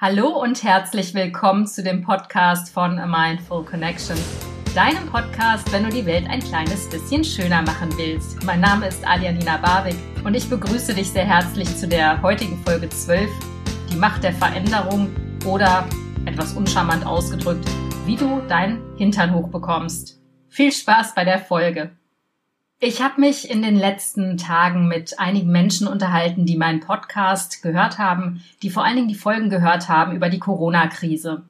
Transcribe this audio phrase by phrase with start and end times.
[0.00, 4.16] Hallo und herzlich willkommen zu dem Podcast von A Mindful Connection.
[4.72, 8.44] Deinem Podcast, wenn du die Welt ein kleines bisschen schöner machen willst.
[8.44, 12.88] Mein Name ist Alianina Barwick und ich begrüße dich sehr herzlich zu der heutigen Folge
[12.88, 13.28] 12,
[13.90, 15.10] die Macht der Veränderung
[15.44, 15.84] oder
[16.26, 17.68] etwas uncharmant ausgedrückt,
[18.06, 20.22] wie du dein Hintern hochbekommst.
[20.46, 21.97] Viel Spaß bei der Folge.
[22.80, 27.98] Ich habe mich in den letzten Tagen mit einigen Menschen unterhalten, die meinen Podcast gehört
[27.98, 31.42] haben, die vor allen Dingen die Folgen gehört haben über die Corona-Krise.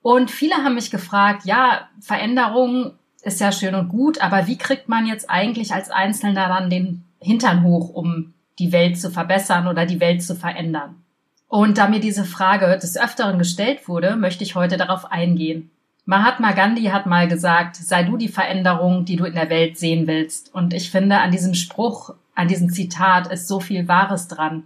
[0.00, 4.88] Und viele haben mich gefragt, ja, Veränderung ist ja schön und gut, aber wie kriegt
[4.88, 9.86] man jetzt eigentlich als Einzelner dann den Hintern hoch, um die Welt zu verbessern oder
[9.86, 11.02] die Welt zu verändern?
[11.48, 15.70] Und da mir diese Frage des Öfteren gestellt wurde, möchte ich heute darauf eingehen.
[16.06, 20.06] Mahatma Gandhi hat mal gesagt, sei du die Veränderung, die du in der Welt sehen
[20.06, 20.54] willst.
[20.54, 24.64] Und ich finde, an diesem Spruch, an diesem Zitat ist so viel Wahres dran.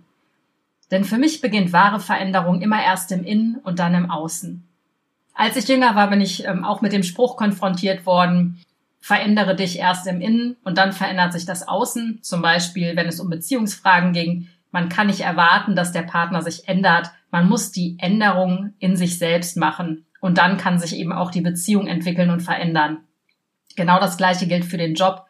[0.90, 4.64] Denn für mich beginnt wahre Veränderung immer erst im Innen und dann im Außen.
[5.34, 8.58] Als ich jünger war, bin ich ähm, auch mit dem Spruch konfrontiert worden,
[9.00, 12.18] verändere dich erst im Innen und dann verändert sich das Außen.
[12.22, 14.48] Zum Beispiel, wenn es um Beziehungsfragen ging.
[14.72, 17.12] Man kann nicht erwarten, dass der Partner sich ändert.
[17.30, 20.04] Man muss die Änderung in sich selbst machen.
[20.20, 23.04] Und dann kann sich eben auch die Beziehung entwickeln und verändern.
[23.76, 25.26] Genau das Gleiche gilt für den Job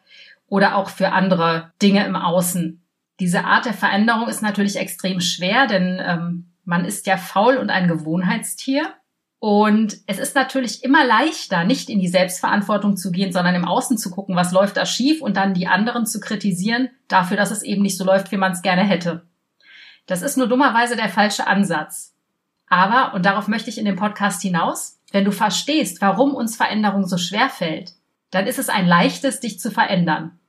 [0.47, 2.81] oder auch für andere Dinge im Außen.
[3.19, 7.69] Diese Art der Veränderung ist natürlich extrem schwer, denn ähm, man ist ja faul und
[7.69, 8.93] ein Gewohnheitstier.
[9.39, 13.97] Und es ist natürlich immer leichter, nicht in die Selbstverantwortung zu gehen, sondern im Außen
[13.97, 17.63] zu gucken, was läuft da schief und dann die anderen zu kritisieren dafür, dass es
[17.63, 19.25] eben nicht so läuft, wie man es gerne hätte.
[20.07, 22.13] Das ist nur dummerweise der falsche Ansatz.
[22.69, 27.07] Aber, und darauf möchte ich in dem Podcast hinaus, wenn du verstehst, warum uns Veränderung
[27.07, 27.93] so schwer fällt,
[28.31, 30.39] dann ist es ein leichtes, dich zu verändern.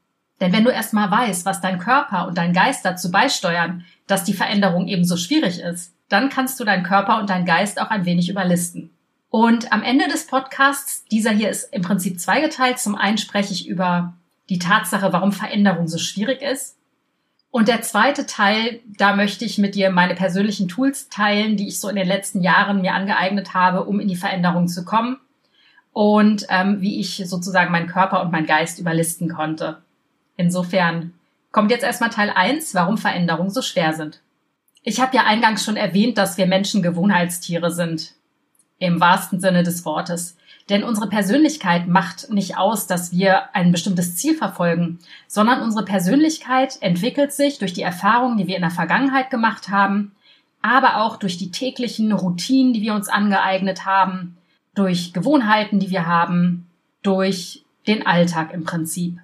[0.41, 4.34] Denn wenn du erstmal weißt, was dein Körper und dein Geist dazu beisteuern, dass die
[4.34, 8.04] Veränderung eben so schwierig ist, dann kannst du deinen Körper und deinen Geist auch ein
[8.04, 8.91] wenig überlisten.
[9.30, 12.78] Und am Ende des Podcasts, dieser hier ist im Prinzip zweigeteilt.
[12.78, 14.14] Zum einen spreche ich über
[14.48, 16.76] die Tatsache, warum Veränderung so schwierig ist.
[17.50, 21.81] Und der zweite Teil, da möchte ich mit dir meine persönlichen Tools teilen, die ich
[21.81, 25.19] so in den letzten Jahren mir angeeignet habe, um in die Veränderung zu kommen
[25.93, 29.78] und ähm, wie ich sozusagen meinen Körper und meinen Geist überlisten konnte.
[30.37, 31.12] Insofern
[31.50, 34.21] kommt jetzt erstmal Teil eins, warum Veränderungen so schwer sind.
[34.83, 38.15] Ich habe ja eingangs schon erwähnt, dass wir Menschen Gewohnheitstiere sind,
[38.78, 40.37] im wahrsten Sinne des Wortes.
[40.70, 46.81] Denn unsere Persönlichkeit macht nicht aus, dass wir ein bestimmtes Ziel verfolgen, sondern unsere Persönlichkeit
[46.81, 50.12] entwickelt sich durch die Erfahrungen, die wir in der Vergangenheit gemacht haben,
[50.62, 54.36] aber auch durch die täglichen Routinen, die wir uns angeeignet haben,
[54.76, 56.70] durch Gewohnheiten, die wir haben,
[57.03, 59.19] durch den Alltag im Prinzip.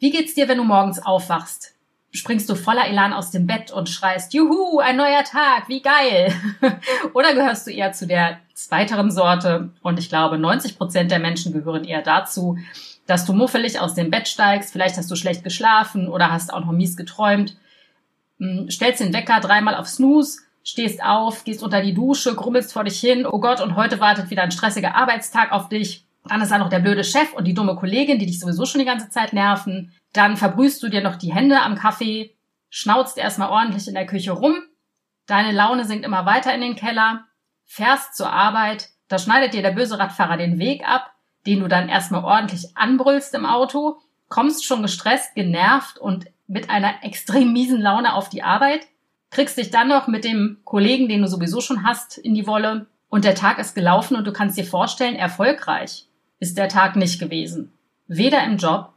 [0.00, 1.75] Wie geht's dir, wenn du morgens aufwachst?
[2.12, 6.32] Springst du voller Elan aus dem Bett und schreist, Juhu, ein neuer Tag, wie geil.
[7.14, 9.70] Oder gehörst du eher zu der zweiteren Sorte?
[9.82, 12.58] Und ich glaube, 90 Prozent der Menschen gehören eher dazu,
[13.06, 16.60] dass du muffelig aus dem Bett steigst, vielleicht hast du schlecht geschlafen oder hast auch
[16.60, 17.56] noch mies geträumt,
[18.38, 22.84] hm, stellst den Wecker dreimal auf Snooze, stehst auf, gehst unter die Dusche, grummelst vor
[22.84, 26.05] dich hin, oh Gott, und heute wartet wieder ein stressiger Arbeitstag auf dich.
[26.28, 28.80] Dann ist da noch der blöde Chef und die dumme Kollegin, die dich sowieso schon
[28.80, 29.92] die ganze Zeit nerven.
[30.12, 32.36] Dann verbrühst du dir noch die Hände am Kaffee,
[32.70, 34.56] schnauzt erstmal ordentlich in der Küche rum,
[35.26, 37.24] deine Laune sinkt immer weiter in den Keller,
[37.64, 41.12] fährst zur Arbeit, da schneidet dir der böse Radfahrer den Weg ab,
[41.46, 47.02] den du dann erstmal ordentlich anbrüllst im Auto, kommst schon gestresst, genervt und mit einer
[47.02, 48.86] extrem miesen Laune auf die Arbeit,
[49.30, 52.86] kriegst dich dann noch mit dem Kollegen, den du sowieso schon hast, in die Wolle.
[53.08, 56.08] Und der Tag ist gelaufen und du kannst dir vorstellen, erfolgreich
[56.38, 57.72] ist der Tag nicht gewesen.
[58.08, 58.92] Weder im Job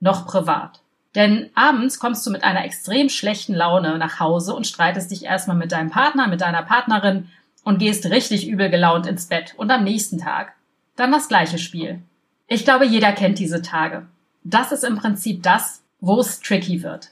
[0.00, 0.80] noch privat.
[1.14, 5.56] Denn abends kommst du mit einer extrem schlechten Laune nach Hause und streitest dich erstmal
[5.56, 7.28] mit deinem Partner, mit deiner Partnerin
[7.64, 10.54] und gehst richtig übel gelaunt ins Bett und am nächsten Tag
[10.96, 12.00] dann das gleiche Spiel.
[12.46, 14.06] Ich glaube, jeder kennt diese Tage.
[14.44, 17.10] Das ist im Prinzip das, wo es tricky wird.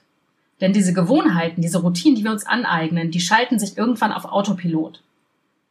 [0.61, 5.03] Denn diese Gewohnheiten, diese Routinen, die wir uns aneignen, die schalten sich irgendwann auf Autopilot.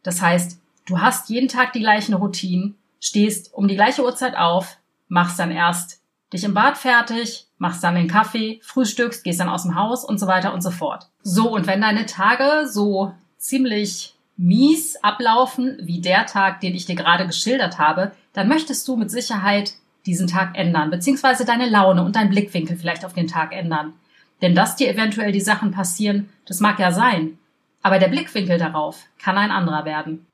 [0.01, 4.77] Das heißt, du hast jeden Tag die gleichen Routinen, stehst um die gleiche Uhrzeit auf,
[5.07, 6.01] machst dann erst
[6.31, 10.19] dich im Bad fertig, machst dann den Kaffee, frühstückst, gehst dann aus dem Haus und
[10.19, 11.09] so weiter und so fort.
[11.23, 16.95] So, und wenn deine Tage so ziemlich mies ablaufen wie der Tag, den ich dir
[16.95, 19.73] gerade geschildert habe, dann möchtest du mit Sicherheit
[20.05, 23.93] diesen Tag ändern, beziehungsweise deine Laune und dein Blickwinkel vielleicht auf den Tag ändern.
[24.41, 27.37] Denn dass dir eventuell die Sachen passieren, das mag ja sein.
[27.81, 30.25] Aber der Blickwinkel darauf kann ein anderer werden.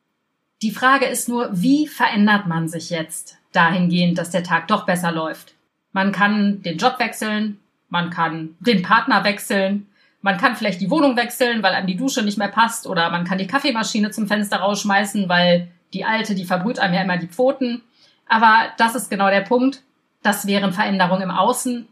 [0.61, 5.11] Die Frage ist nur, wie verändert man sich jetzt dahingehend, dass der Tag doch besser
[5.11, 5.53] läuft?
[5.91, 7.59] Man kann den Job wechseln,
[7.89, 9.87] man kann den Partner wechseln,
[10.25, 13.25] Man kann vielleicht die Wohnung wechseln, weil einem die Dusche nicht mehr passt oder man
[13.25, 17.27] kann die Kaffeemaschine zum Fenster rausschmeißen, weil die alte, die verbrüht einem ja immer die
[17.27, 17.83] Pfoten.
[18.27, 19.83] Aber das ist genau der Punkt.
[20.23, 21.87] Das wären Veränderungen im Außen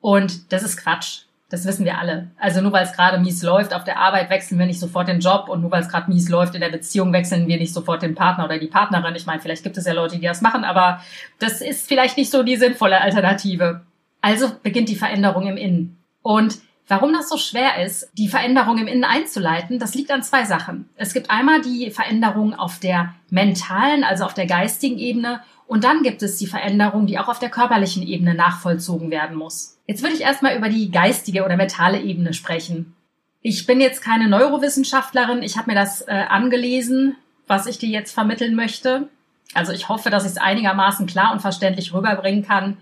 [0.00, 1.22] und das ist Quatsch.
[1.52, 2.30] Das wissen wir alle.
[2.38, 5.20] Also nur weil es gerade mies läuft auf der Arbeit, wechseln wir nicht sofort den
[5.20, 8.00] Job und nur weil es gerade mies läuft in der Beziehung, wechseln wir nicht sofort
[8.00, 9.14] den Partner oder die Partnerin.
[9.16, 11.02] Ich meine, vielleicht gibt es ja Leute, die das machen, aber
[11.40, 13.82] das ist vielleicht nicht so die sinnvolle Alternative.
[14.22, 15.98] Also beginnt die Veränderung im Innen.
[16.22, 16.58] Und
[16.88, 20.88] Warum das so schwer ist, die Veränderung im Innen einzuleiten, das liegt an zwei Sachen.
[20.96, 25.40] Es gibt einmal die Veränderung auf der mentalen, also auf der geistigen Ebene
[25.72, 29.78] und dann gibt es die Veränderung, die auch auf der körperlichen Ebene nachvollzogen werden muss.
[29.86, 32.94] Jetzt würde ich erstmal über die geistige oder mentale Ebene sprechen.
[33.40, 37.16] Ich bin jetzt keine Neurowissenschaftlerin, ich habe mir das äh, angelesen,
[37.46, 39.08] was ich dir jetzt vermitteln möchte.
[39.54, 42.76] Also ich hoffe, dass ich es einigermaßen klar und verständlich rüberbringen kann.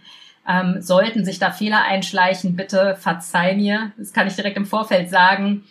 [0.49, 3.93] Ähm, sollten sich da Fehler einschleichen, bitte verzeih mir.
[3.99, 5.63] Das kann ich direkt im Vorfeld sagen.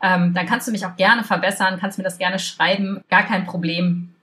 [0.00, 3.46] Ähm, dann kannst du mich auch gerne verbessern, kannst mir das gerne schreiben, gar kein
[3.46, 4.14] Problem.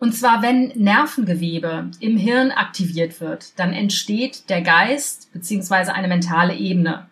[0.00, 6.54] Und zwar, wenn Nervengewebe im Hirn aktiviert wird, dann entsteht der Geist beziehungsweise eine mentale
[6.54, 7.06] Ebene.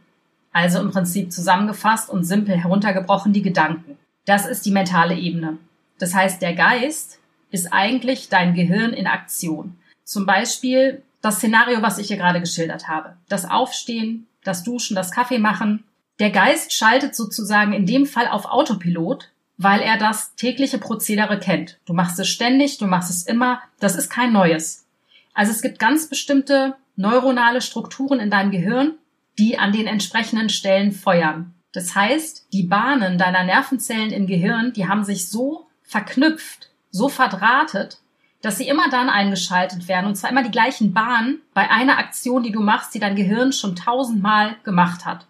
[0.53, 3.99] Also im Prinzip zusammengefasst und simpel heruntergebrochen die Gedanken.
[4.25, 5.59] Das ist die mentale Ebene.
[5.99, 7.19] Das heißt, der Geist
[7.51, 9.77] ist eigentlich dein Gehirn in Aktion.
[10.05, 13.17] Zum Beispiel das Szenario, was ich hier gerade geschildert habe.
[13.29, 15.85] Das Aufstehen, das Duschen, das Kaffee machen.
[16.21, 21.79] Der Geist schaltet sozusagen in dem Fall auf Autopilot, weil er das tägliche Prozedere kennt.
[21.87, 23.61] Du machst es ständig, du machst es immer.
[23.81, 24.87] Das ist kein Neues.
[25.35, 28.95] Also es gibt ganz bestimmte neuronale Strukturen in deinem Gehirn,
[29.39, 31.55] die an den entsprechenden Stellen feuern.
[31.73, 37.99] Das heißt, die Bahnen deiner Nervenzellen im Gehirn, die haben sich so verknüpft, so verdrahtet,
[38.41, 42.43] dass sie immer dann eingeschaltet werden, und zwar immer die gleichen Bahnen bei einer Aktion,
[42.43, 45.27] die du machst, die dein Gehirn schon tausendmal gemacht hat.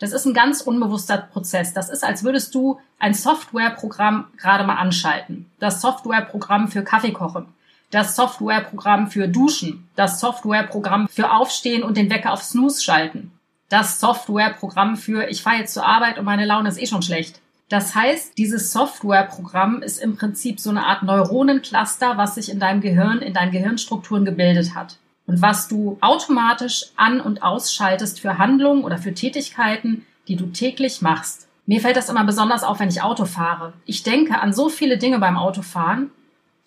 [0.00, 1.74] Das ist ein ganz unbewusster Prozess.
[1.74, 5.46] Das ist, als würdest du ein Softwareprogramm gerade mal anschalten.
[5.60, 7.46] Das Softwareprogramm für Kaffee kochen.
[7.90, 9.88] Das Softwareprogramm für Duschen.
[9.96, 13.30] Das Softwareprogramm für Aufstehen und den Wecker auf Snooze schalten.
[13.68, 17.40] Das Softwareprogramm für ich fahre jetzt zur Arbeit und meine Laune ist eh schon schlecht.
[17.68, 22.80] Das heißt, dieses Softwareprogramm ist im Prinzip so eine Art Neuronencluster, was sich in deinem
[22.80, 24.96] Gehirn, in deinen Gehirnstrukturen gebildet hat.
[25.30, 31.02] Und was du automatisch an- und ausschaltest für Handlungen oder für Tätigkeiten, die du täglich
[31.02, 31.46] machst.
[31.66, 33.72] Mir fällt das immer besonders auf, wenn ich Auto fahre.
[33.84, 36.10] Ich denke an so viele Dinge beim Autofahren,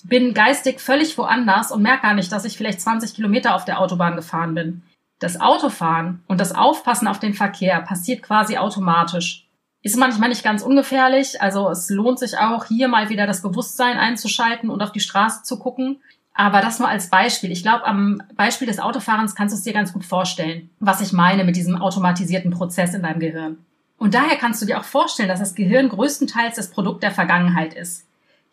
[0.05, 3.81] bin geistig völlig woanders und merke gar nicht, dass ich vielleicht 20 Kilometer auf der
[3.81, 4.81] Autobahn gefahren bin.
[5.19, 9.45] Das Autofahren und das Aufpassen auf den Verkehr passiert quasi automatisch.
[9.81, 11.41] Ist manchmal nicht ganz ungefährlich.
[11.41, 15.43] Also es lohnt sich auch, hier mal wieder das Bewusstsein einzuschalten und auf die Straße
[15.43, 15.99] zu gucken.
[16.33, 17.51] Aber das nur als Beispiel.
[17.51, 21.13] Ich glaube, am Beispiel des Autofahrens kannst du es dir ganz gut vorstellen, was ich
[21.13, 23.57] meine mit diesem automatisierten Prozess in deinem Gehirn.
[23.97, 27.73] Und daher kannst du dir auch vorstellen, dass das Gehirn größtenteils das Produkt der Vergangenheit
[27.73, 28.05] ist.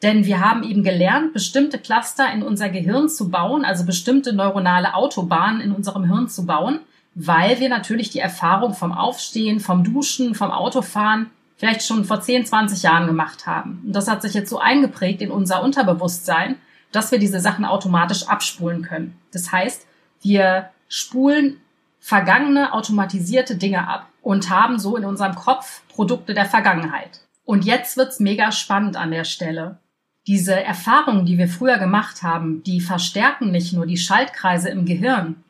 [0.02, 4.94] Denn wir haben eben gelernt, bestimmte Cluster in unser Gehirn zu bauen, also bestimmte neuronale
[4.94, 6.80] Autobahnen in unserem Hirn zu bauen,
[7.14, 12.46] weil wir natürlich die Erfahrung vom Aufstehen, vom Duschen, vom Autofahren vielleicht schon vor 10,
[12.46, 13.82] 20 Jahren gemacht haben.
[13.84, 16.56] Und das hat sich jetzt so eingeprägt in unser Unterbewusstsein,
[16.92, 19.18] dass wir diese Sachen automatisch abspulen können.
[19.32, 19.86] Das heißt,
[20.22, 21.60] wir spulen
[21.98, 27.20] vergangene automatisierte Dinge ab und haben so in unserem Kopf Produkte der Vergangenheit.
[27.44, 29.78] Und jetzt wird's mega spannend an der Stelle.
[30.26, 35.42] Diese Erfahrungen, die wir früher gemacht haben, die verstärken nicht nur die Schaltkreise im Gehirn,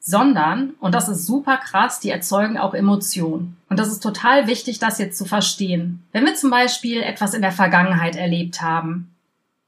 [0.00, 3.56] sondern, und das ist super krass, die erzeugen auch Emotionen.
[3.70, 6.02] Und das ist total wichtig, das jetzt zu verstehen.
[6.12, 9.13] Wenn wir zum Beispiel etwas in der Vergangenheit erlebt haben,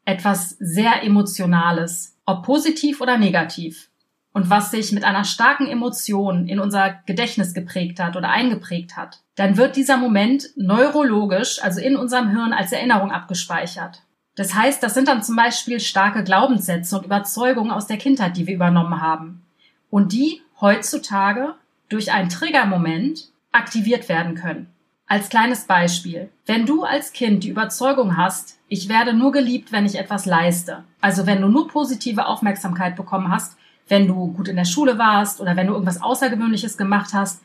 [0.06, 3.90] etwas sehr Emotionales, ob positiv oder negativ,
[4.36, 9.22] und was sich mit einer starken Emotion in unser Gedächtnis geprägt hat oder eingeprägt hat,
[9.34, 14.02] dann wird dieser Moment neurologisch, also in unserem Hirn als Erinnerung abgespeichert.
[14.34, 18.46] Das heißt, das sind dann zum Beispiel starke Glaubenssätze und Überzeugungen aus der Kindheit, die
[18.46, 19.42] wir übernommen haben
[19.88, 21.54] und die heutzutage
[21.88, 24.66] durch einen Triggermoment aktiviert werden können.
[25.08, 26.30] Als kleines Beispiel.
[26.46, 30.82] Wenn du als Kind die Überzeugung hast, ich werde nur geliebt, wenn ich etwas leiste.
[31.00, 35.40] Also wenn du nur positive Aufmerksamkeit bekommen hast, wenn du gut in der Schule warst
[35.40, 37.40] oder wenn du irgendwas Außergewöhnliches gemacht hast,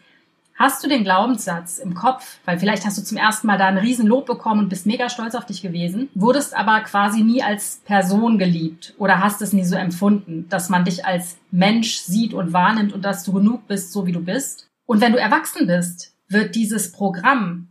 [0.55, 3.79] Hast du den Glaubenssatz im Kopf, weil vielleicht hast du zum ersten Mal da ein
[3.79, 8.37] Riesenlob bekommen und bist mega stolz auf dich gewesen, wurdest aber quasi nie als Person
[8.37, 12.93] geliebt oder hast es nie so empfunden, dass man dich als Mensch sieht und wahrnimmt
[12.93, 14.67] und dass du genug bist, so wie du bist.
[14.85, 17.69] Und wenn du erwachsen bist, wird dieses Programm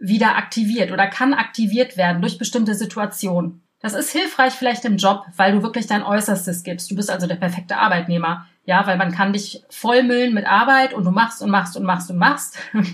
[0.00, 3.62] wieder aktiviert oder kann aktiviert werden durch bestimmte Situationen.
[3.80, 6.90] Das ist hilfreich vielleicht im Job, weil du wirklich dein Äußerstes gibst.
[6.90, 8.46] Du bist also der perfekte Arbeitnehmer.
[8.66, 12.10] Ja, weil man kann dich vollmüllen mit Arbeit und du machst und machst und machst
[12.10, 12.58] und machst.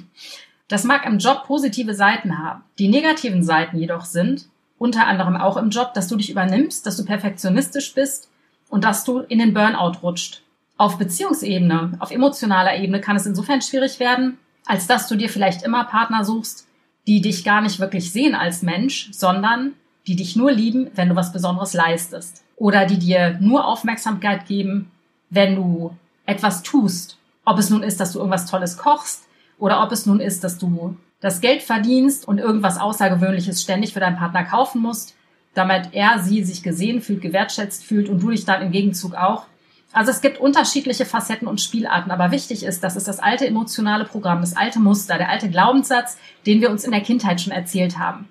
[0.66, 2.62] Das mag im Job positive Seiten haben.
[2.78, 4.48] Die negativen Seiten jedoch sind,
[4.78, 8.30] unter anderem auch im Job, dass du dich übernimmst, dass du perfektionistisch bist
[8.68, 10.42] und dass du in den Burnout rutscht.
[10.76, 15.62] Auf Beziehungsebene, auf emotionaler Ebene kann es insofern schwierig werden, als dass du dir vielleicht
[15.62, 16.66] immer Partner suchst,
[17.06, 19.72] die dich gar nicht wirklich sehen als Mensch, sondern
[20.06, 22.42] die dich nur lieben, wenn du was Besonderes leistest.
[22.56, 24.90] Oder die dir nur Aufmerksamkeit geben,
[25.30, 27.16] wenn du etwas tust.
[27.44, 29.24] Ob es nun ist, dass du irgendwas Tolles kochst
[29.58, 34.00] oder ob es nun ist, dass du das Geld verdienst und irgendwas Außergewöhnliches ständig für
[34.00, 35.14] deinen Partner kaufen musst,
[35.54, 39.46] damit er sie sich gesehen fühlt, gewertschätzt fühlt und du dich dann im Gegenzug auch.
[39.92, 44.04] Also es gibt unterschiedliche Facetten und Spielarten, aber wichtig ist, dass es das alte emotionale
[44.04, 46.16] Programm, das alte Muster, der alte Glaubenssatz,
[46.46, 48.28] den wir uns in der Kindheit schon erzählt haben.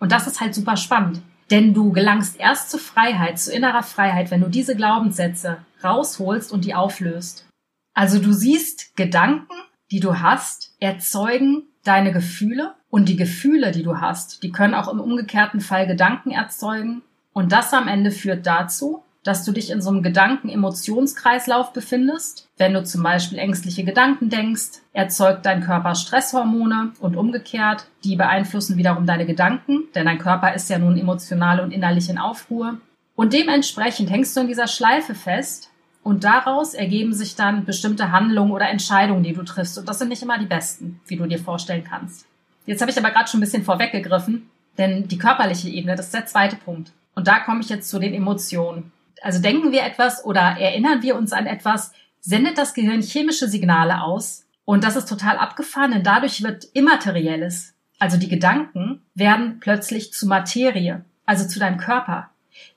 [0.00, 1.20] Und das ist halt super spannend.
[1.50, 6.64] Denn du gelangst erst zur Freiheit, zu innerer Freiheit, wenn du diese Glaubenssätze rausholst und
[6.64, 7.46] die auflöst.
[7.92, 9.52] Also du siehst Gedanken,
[9.90, 14.90] die du hast, erzeugen deine Gefühle und die Gefühle, die du hast, die können auch
[14.90, 17.02] im umgekehrten Fall Gedanken erzeugen
[17.34, 22.46] und das am Ende führt dazu, dass du dich in so einem Gedanken-Emotionskreislauf befindest.
[22.56, 28.76] Wenn du zum Beispiel ängstliche Gedanken denkst, erzeugt dein Körper Stresshormone und umgekehrt, die beeinflussen
[28.76, 32.78] wiederum deine Gedanken, denn dein Körper ist ja nun emotional und innerlich in Aufruhr.
[33.16, 35.70] Und dementsprechend hängst du in dieser Schleife fest
[36.02, 39.78] und daraus ergeben sich dann bestimmte Handlungen oder Entscheidungen, die du triffst.
[39.78, 42.26] Und das sind nicht immer die besten, wie du dir vorstellen kannst.
[42.66, 46.14] Jetzt habe ich aber gerade schon ein bisschen vorweggegriffen, denn die körperliche Ebene, das ist
[46.14, 46.92] der zweite Punkt.
[47.14, 48.92] Und da komme ich jetzt zu den Emotionen.
[49.22, 54.02] Also denken wir etwas oder erinnern wir uns an etwas, sendet das Gehirn chemische Signale
[54.02, 54.46] aus.
[54.64, 60.26] Und das ist total abgefahren, denn dadurch wird Immaterielles, also die Gedanken, werden plötzlich zu
[60.26, 62.30] Materie, also zu deinem Körper.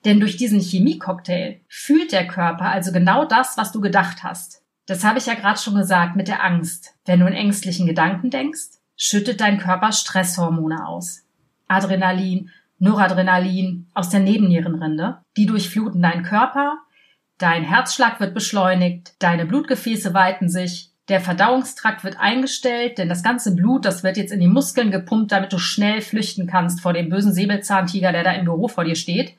[0.05, 4.63] Denn durch diesen Chemiecocktail fühlt der Körper also genau das, was du gedacht hast.
[4.85, 6.95] Das habe ich ja gerade schon gesagt mit der Angst.
[7.05, 11.23] Wenn du in ängstlichen Gedanken denkst, schüttet dein Körper Stresshormone aus.
[11.67, 15.19] Adrenalin, Noradrenalin aus der Nebennierenrinde.
[15.35, 16.77] Die durchfluten deinen Körper,
[17.37, 23.55] dein Herzschlag wird beschleunigt, deine Blutgefäße weiten sich, der Verdauungstrakt wird eingestellt, denn das ganze
[23.55, 27.09] Blut, das wird jetzt in die Muskeln gepumpt, damit du schnell flüchten kannst vor dem
[27.09, 29.33] bösen Säbelzahntiger, der da im Büro vor dir steht.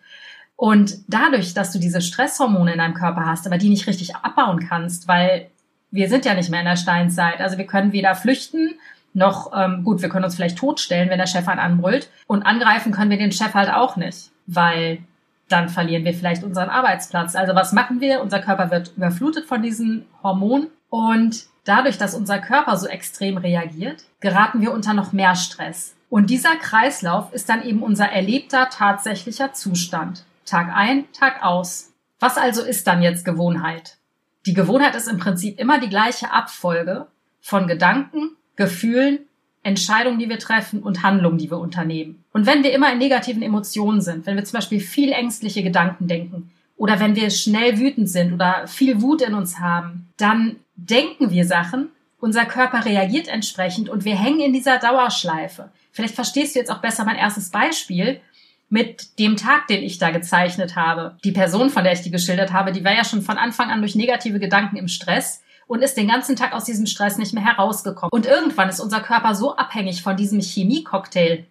[0.56, 4.66] Und dadurch, dass du diese Stresshormone in deinem Körper hast, aber die nicht richtig abbauen
[4.66, 5.50] kannst, weil
[5.90, 7.40] wir sind ja nicht mehr in der Steinzeit.
[7.40, 8.74] Also wir können weder flüchten,
[9.18, 12.08] noch, ähm, gut, wir können uns vielleicht totstellen, wenn der Chef einen anbrüllt.
[12.26, 15.00] Und angreifen können wir den Chef halt auch nicht, weil
[15.48, 17.34] dann verlieren wir vielleicht unseren Arbeitsplatz.
[17.34, 18.22] Also was machen wir?
[18.22, 24.04] Unser Körper wird überflutet von diesen Hormonen und dadurch, dass unser Körper so extrem reagiert,
[24.20, 25.94] geraten wir unter noch mehr Stress.
[26.10, 30.24] Und dieser Kreislauf ist dann eben unser erlebter tatsächlicher Zustand.
[30.46, 31.92] Tag ein, Tag aus.
[32.20, 33.98] Was also ist dann jetzt Gewohnheit?
[34.46, 37.06] Die Gewohnheit ist im Prinzip immer die gleiche Abfolge
[37.40, 39.20] von Gedanken, Gefühlen,
[39.62, 42.24] Entscheidungen, die wir treffen und Handlungen, die wir unternehmen.
[42.32, 46.08] Und wenn wir immer in negativen Emotionen sind, wenn wir zum Beispiel viel ängstliche Gedanken
[46.08, 51.30] denken oder wenn wir schnell wütend sind oder viel Wut in uns haben, dann denken
[51.30, 51.88] wir Sachen,
[52.18, 55.70] unser Körper reagiert entsprechend und wir hängen in dieser Dauerschleife.
[55.92, 58.20] Vielleicht verstehst du jetzt auch besser mein erstes Beispiel
[58.68, 61.16] mit dem Tag, den ich da gezeichnet habe.
[61.22, 63.80] Die Person, von der ich die geschildert habe, die war ja schon von Anfang an
[63.80, 67.44] durch negative Gedanken im Stress und ist den ganzen Tag aus diesem Stress nicht mehr
[67.44, 68.10] herausgekommen.
[68.10, 71.44] Und irgendwann ist unser Körper so abhängig von diesem Chemiecocktail,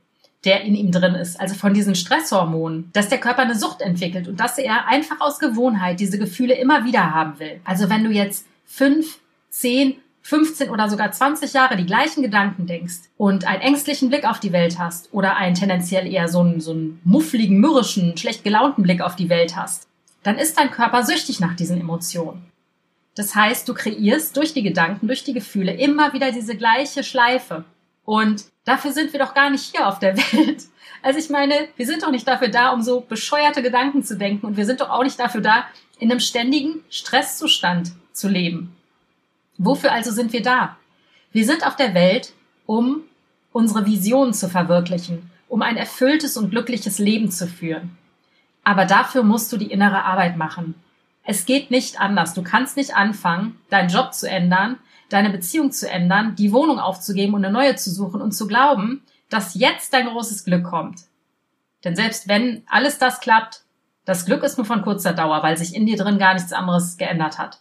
[0.44, 4.28] der in ihm drin ist, also von diesen Stresshormonen, dass der Körper eine Sucht entwickelt
[4.28, 7.62] und dass er einfach aus Gewohnheit diese Gefühle immer wieder haben will.
[7.64, 9.20] Also wenn du jetzt fünf,
[9.50, 9.98] zehn
[10.28, 14.52] 15 oder sogar 20 Jahre die gleichen Gedanken denkst und einen ängstlichen Blick auf die
[14.52, 19.00] Welt hast oder einen tendenziell eher so einen, so einen muffligen, mürrischen, schlecht gelaunten Blick
[19.00, 19.88] auf die Welt hast,
[20.24, 22.46] dann ist dein Körper süchtig nach diesen Emotionen.
[23.18, 27.66] Das heißt, du kreierst durch die Gedanken, durch die Gefühle immer wieder diese gleiche Schleife.
[28.06, 30.66] Und dafür sind wir doch gar nicht hier auf der Welt.
[31.02, 34.46] Also ich meine, wir sind doch nicht dafür da, um so bescheuerte Gedanken zu denken
[34.46, 35.66] und wir sind doch auch nicht dafür da,
[35.98, 38.76] in einem ständigen Stresszustand zu leben.
[39.58, 40.78] Wofür also sind wir da?
[41.32, 42.34] Wir sind auf der Welt,
[42.68, 43.02] um
[43.52, 47.98] unsere Visionen zu verwirklichen, um ein erfülltes und glückliches Leben zu führen.
[48.64, 50.76] Aber dafür musst du die innere Arbeit machen.
[51.30, 52.34] Es geht nicht anders.
[52.34, 54.78] Du kannst nicht anfangen, deinen Job zu ändern,
[55.10, 59.04] deine Beziehung zu ändern, die Wohnung aufzugeben und eine neue zu suchen und zu glauben,
[59.30, 61.02] dass jetzt dein großes Glück kommt.
[61.84, 63.64] Denn selbst wenn alles das klappt,
[64.06, 66.96] das Glück ist nur von kurzer Dauer, weil sich in dir drin gar nichts anderes
[66.96, 67.60] geändert hat.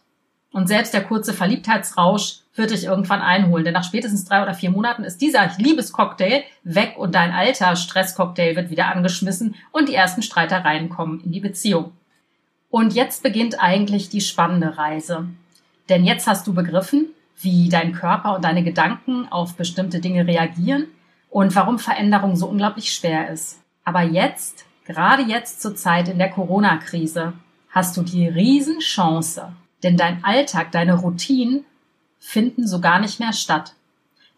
[0.53, 4.71] Und selbst der kurze Verliebtheitsrausch wird dich irgendwann einholen, denn nach spätestens drei oder vier
[4.71, 10.21] Monaten ist dieser Liebescocktail weg und dein alter Stresscocktail wird wieder angeschmissen und die ersten
[10.21, 11.91] Streitereien kommen in die Beziehung.
[12.69, 15.27] Und jetzt beginnt eigentlich die spannende Reise.
[15.89, 17.07] Denn jetzt hast du begriffen,
[17.39, 20.87] wie dein Körper und deine Gedanken auf bestimmte Dinge reagieren
[21.29, 23.61] und warum Veränderung so unglaublich schwer ist.
[23.83, 27.33] Aber jetzt, gerade jetzt zur Zeit in der Corona-Krise,
[27.69, 29.51] hast du die Riesenchance,
[29.83, 31.63] denn dein Alltag, deine Routinen
[32.19, 33.73] finden so gar nicht mehr statt.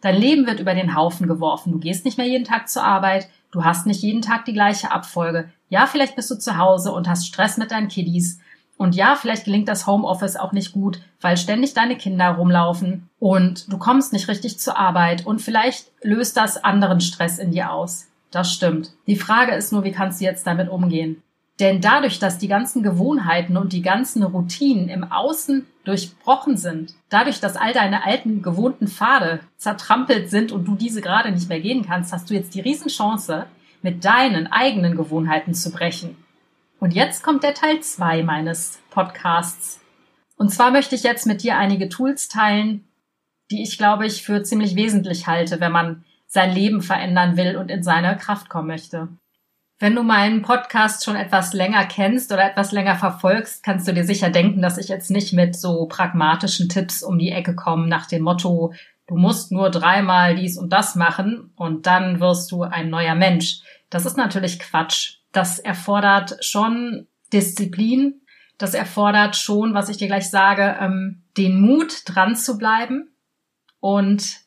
[0.02, 1.72] Dein Leben wird über den Haufen geworfen.
[1.72, 3.28] Du gehst nicht mehr jeden Tag zur Arbeit.
[3.50, 5.50] Du hast nicht jeden Tag die gleiche Abfolge.
[5.68, 8.38] Ja, vielleicht bist du zu Hause und hast Stress mit deinen Kiddies.
[8.76, 13.70] Und ja, vielleicht gelingt das Homeoffice auch nicht gut, weil ständig deine Kinder rumlaufen und
[13.70, 18.06] du kommst nicht richtig zur Arbeit und vielleicht löst das anderen Stress in dir aus.
[18.30, 18.92] Das stimmt.
[19.06, 21.22] Die Frage ist nur, wie kannst du jetzt damit umgehen?
[21.60, 27.38] Denn dadurch, dass die ganzen Gewohnheiten und die ganzen Routinen im Außen durchbrochen sind, dadurch,
[27.38, 31.84] dass all deine alten gewohnten Pfade zertrampelt sind und du diese gerade nicht mehr gehen
[31.86, 33.46] kannst, hast du jetzt die Riesenchance,
[33.82, 36.16] mit deinen eigenen Gewohnheiten zu brechen.
[36.80, 39.80] Und jetzt kommt der Teil zwei meines Podcasts.
[40.36, 42.84] Und zwar möchte ich jetzt mit dir einige Tools teilen,
[43.50, 47.70] die ich glaube ich für ziemlich wesentlich halte, wenn man sein Leben verändern will und
[47.70, 49.08] in seine Kraft kommen möchte.
[49.82, 54.04] Wenn du meinen Podcast schon etwas länger kennst oder etwas länger verfolgst, kannst du dir
[54.04, 58.04] sicher denken, dass ich jetzt nicht mit so pragmatischen Tipps um die Ecke komme nach
[58.04, 58.74] dem Motto,
[59.06, 63.62] du musst nur dreimal dies und das machen und dann wirst du ein neuer Mensch.
[63.88, 65.14] Das ist natürlich Quatsch.
[65.32, 68.20] Das erfordert schon Disziplin.
[68.58, 73.08] Das erfordert schon, was ich dir gleich sage, ähm, den Mut, dran zu bleiben
[73.80, 74.40] und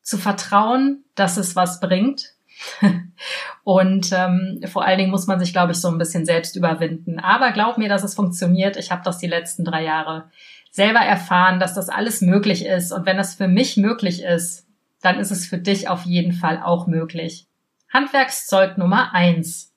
[0.00, 2.33] zu vertrauen, dass es was bringt
[3.64, 7.18] und ähm, vor allen Dingen muss man sich, glaube ich, so ein bisschen selbst überwinden.
[7.18, 8.76] Aber glaub mir, dass es funktioniert.
[8.76, 10.30] Ich habe das die letzten drei Jahre
[10.70, 12.92] selber erfahren, dass das alles möglich ist.
[12.92, 14.66] Und wenn das für mich möglich ist,
[15.02, 17.46] dann ist es für dich auf jeden Fall auch möglich.
[17.92, 19.72] Handwerkszeug Nummer eins: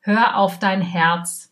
[0.00, 1.50] Hör auf dein Herz.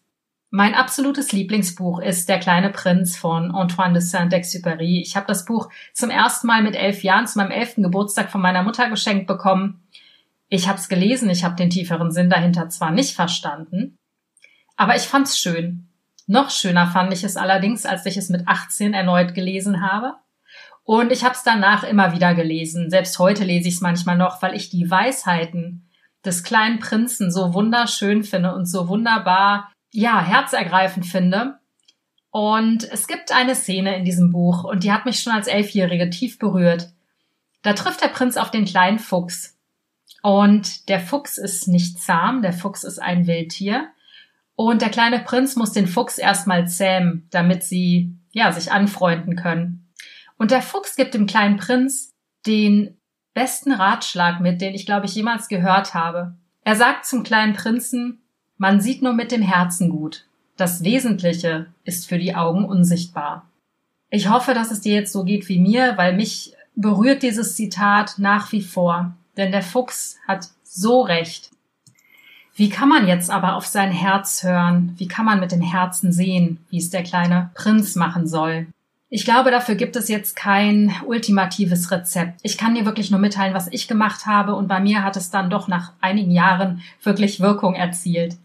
[0.52, 5.00] Mein absolutes Lieblingsbuch ist Der kleine Prinz von Antoine de Saint-Exupéry.
[5.00, 8.40] Ich habe das Buch zum ersten Mal mit elf Jahren zu meinem elften Geburtstag von
[8.40, 9.80] meiner Mutter geschenkt bekommen
[10.50, 13.96] ich habe es gelesen, ich habe den tieferen Sinn dahinter zwar nicht verstanden,
[14.76, 15.88] aber ich fand's schön.
[16.26, 20.14] Noch schöner fand ich es allerdings, als ich es mit 18 erneut gelesen habe.
[20.82, 22.90] Und ich habe es danach immer wieder gelesen.
[22.90, 25.88] Selbst heute lese ich es manchmal noch, weil ich die Weisheiten
[26.24, 31.58] des kleinen Prinzen so wunderschön finde und so wunderbar, ja, herzergreifend finde.
[32.30, 36.10] Und es gibt eine Szene in diesem Buch und die hat mich schon als Elfjährige
[36.10, 36.88] tief berührt.
[37.62, 39.59] Da trifft der Prinz auf den kleinen Fuchs
[40.22, 43.88] und der Fuchs ist nicht zahm, der Fuchs ist ein Wildtier.
[44.54, 49.88] Und der kleine Prinz muss den Fuchs erstmal zähmen, damit sie, ja, sich anfreunden können.
[50.36, 52.12] Und der Fuchs gibt dem kleinen Prinz
[52.46, 52.96] den
[53.34, 56.34] besten Ratschlag mit, den ich glaube ich jemals gehört habe.
[56.62, 58.20] Er sagt zum kleinen Prinzen,
[58.58, 60.26] man sieht nur mit dem Herzen gut.
[60.56, 63.48] Das Wesentliche ist für die Augen unsichtbar.
[64.10, 68.18] Ich hoffe, dass es dir jetzt so geht wie mir, weil mich berührt dieses Zitat
[68.18, 69.16] nach wie vor.
[69.40, 71.50] Denn der Fuchs hat so recht.
[72.56, 74.94] Wie kann man jetzt aber auf sein Herz hören?
[74.98, 78.66] Wie kann man mit dem Herzen sehen, wie es der kleine Prinz machen soll?
[79.08, 82.38] Ich glaube, dafür gibt es jetzt kein ultimatives Rezept.
[82.42, 85.30] Ich kann dir wirklich nur mitteilen, was ich gemacht habe und bei mir hat es
[85.30, 88.36] dann doch nach einigen Jahren wirklich Wirkung erzielt.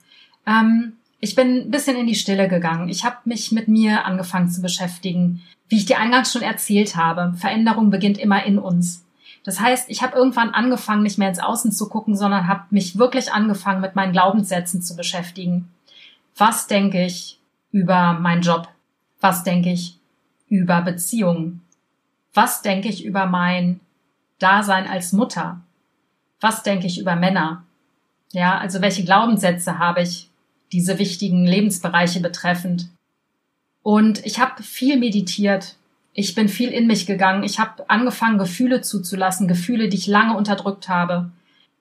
[0.47, 2.88] Ähm, ich bin ein bisschen in die Stille gegangen.
[2.88, 5.41] Ich habe mich mit mir angefangen zu beschäftigen.
[5.67, 9.05] Wie ich dir eingangs schon erzählt habe, Veränderung beginnt immer in uns.
[9.45, 12.97] Das heißt, ich habe irgendwann angefangen, nicht mehr ins Außen zu gucken, sondern habe mich
[12.97, 15.71] wirklich angefangen, mit meinen Glaubenssätzen zu beschäftigen.
[16.36, 17.39] Was denke ich
[17.71, 18.67] über meinen Job?
[19.21, 19.99] Was denke ich
[20.47, 21.62] über Beziehungen?
[22.34, 23.79] Was denke ich über mein
[24.39, 25.62] Dasein als Mutter?
[26.41, 27.63] Was denke ich über Männer?
[28.31, 30.31] Ja, also welche Glaubenssätze habe ich
[30.71, 32.89] diese wichtigen Lebensbereiche betreffend?
[33.84, 35.75] Und ich habe viel meditiert,
[36.17, 37.43] ich bin viel in mich gegangen.
[37.43, 41.30] Ich habe angefangen, Gefühle zuzulassen, Gefühle, die ich lange unterdrückt habe.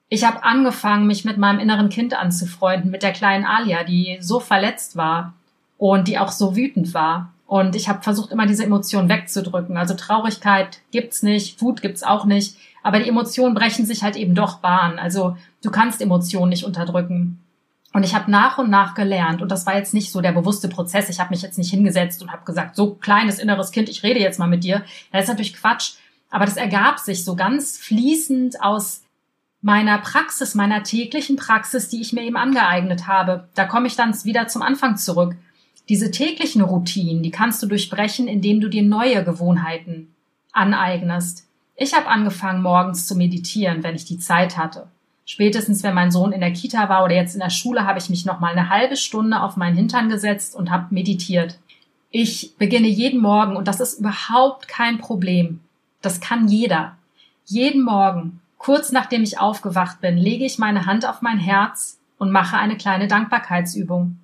[0.08, 4.40] Ich habe angefangen, mich mit meinem inneren Kind anzufreunden, mit der kleinen Alia, die so
[4.40, 5.34] verletzt war
[5.78, 7.32] und die auch so wütend war.
[7.46, 9.76] Und ich habe versucht, immer diese Emotionen wegzudrücken.
[9.76, 14.34] Also Traurigkeit gibt's nicht, Wut gibt's auch nicht, aber die Emotionen brechen sich halt eben
[14.34, 14.98] doch Bahn.
[14.98, 17.38] Also du kannst Emotionen nicht unterdrücken.
[17.94, 20.68] Und ich habe nach und nach gelernt, und das war jetzt nicht so der bewusste
[20.68, 24.02] Prozess, ich habe mich jetzt nicht hingesetzt und habe gesagt, so kleines inneres Kind, ich
[24.02, 24.82] rede jetzt mal mit dir.
[25.12, 25.92] Das ist natürlich Quatsch,
[26.28, 29.04] aber das ergab sich so ganz fließend aus
[29.62, 33.48] meiner Praxis, meiner täglichen Praxis, die ich mir eben angeeignet habe.
[33.54, 35.36] Da komme ich dann wieder zum Anfang zurück.
[35.88, 40.12] Diese täglichen Routinen, die kannst du durchbrechen, indem du dir neue Gewohnheiten
[40.52, 41.46] aneignest.
[41.76, 44.88] Ich habe angefangen, morgens zu meditieren, wenn ich die Zeit hatte.
[45.26, 48.10] Spätestens, wenn mein Sohn in der Kita war oder jetzt in der Schule, habe ich
[48.10, 51.58] mich noch mal eine halbe Stunde auf meinen Hintern gesetzt und habe meditiert.
[52.10, 55.60] Ich beginne jeden Morgen und das ist überhaupt kein Problem.
[56.02, 56.96] Das kann jeder.
[57.46, 62.30] Jeden Morgen, kurz nachdem ich aufgewacht bin, lege ich meine Hand auf mein Herz und
[62.30, 64.18] mache eine kleine Dankbarkeitsübung.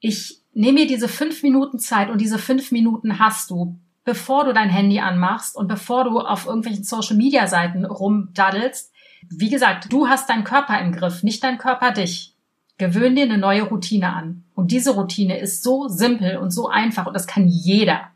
[0.00, 4.52] Ich nehme mir diese fünf Minuten Zeit und diese fünf Minuten hast du, bevor du
[4.52, 8.92] dein Handy anmachst und bevor du auf irgendwelchen Social Media Seiten rumdaddelst.
[9.30, 12.34] Wie gesagt, du hast deinen Körper im Griff, nicht dein Körper dich.
[12.76, 14.44] Gewöhn dir eine neue Routine an.
[14.54, 18.08] Und diese Routine ist so simpel und so einfach und das kann jeder.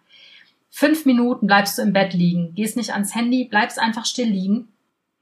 [0.71, 4.69] Fünf Minuten bleibst du im Bett liegen, gehst nicht ans Handy, bleibst einfach still liegen.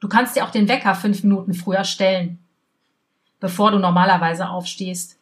[0.00, 2.38] Du kannst dir auch den Wecker fünf Minuten früher stellen,
[3.40, 5.18] bevor du normalerweise aufstehst.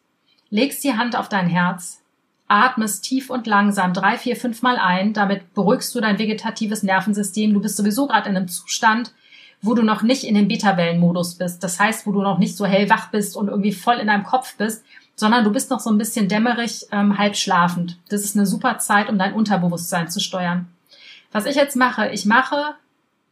[0.49, 2.01] Legst die Hand auf dein Herz,
[2.47, 7.53] atmest tief und langsam drei, vier, fünf Mal ein, damit beruhigst du dein vegetatives Nervensystem.
[7.53, 9.13] Du bist sowieso gerade in einem Zustand,
[9.61, 11.63] wo du noch nicht in dem Beta-Wellen-Modus bist.
[11.63, 14.55] Das heißt, wo du noch nicht so hellwach bist und irgendwie voll in deinem Kopf
[14.57, 14.83] bist,
[15.15, 17.97] sondern du bist noch so ein bisschen dämmerig, ähm, halb schlafend.
[18.09, 20.67] Das ist eine super Zeit, um dein Unterbewusstsein zu steuern.
[21.31, 22.75] Was ich jetzt mache, ich mache